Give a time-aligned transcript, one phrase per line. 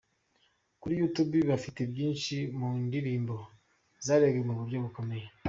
[0.79, 3.35] Kuri YouTube bafite nyinshi mu ndirimbo
[4.05, 5.27] zarebwe mu bury bukomeye:.